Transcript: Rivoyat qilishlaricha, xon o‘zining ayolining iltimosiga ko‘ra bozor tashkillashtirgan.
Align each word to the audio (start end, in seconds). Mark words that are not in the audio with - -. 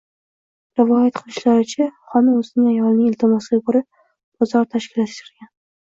Rivoyat 0.79 1.15
qilishlaricha, 1.19 1.87
xon 2.15 2.33
o‘zining 2.33 2.73
ayolining 2.73 3.07
iltimosiga 3.13 3.63
ko‘ra 3.71 3.87
bozor 4.41 4.71
tashkillashtirgan. 4.77 5.57